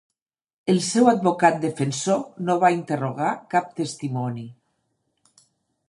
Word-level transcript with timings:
El 0.73 0.79
seu 0.85 1.09
advocat 1.11 1.59
defensor 1.65 2.23
no 2.47 2.57
va 2.65 2.73
interrogar 2.79 3.31
cap 3.55 3.71
testimoni. 3.83 4.49